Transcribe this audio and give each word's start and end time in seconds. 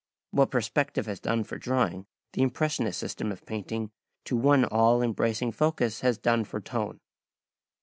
What 0.31 0.49
perspective 0.49 1.05
has 1.05 1.19
done 1.19 1.43
for 1.43 1.59
drawing, 1.59 2.07
the 2.33 2.41
impressionist 2.41 2.97
system 2.99 3.31
of 3.31 3.45
painting 3.45 3.91
to 4.25 4.35
one 4.35 4.65
all 4.65 5.03
embracing 5.03 5.51
focus 5.51 6.01
has 6.01 6.17
done 6.17 6.43
for 6.43 6.59
tone. 6.59 6.99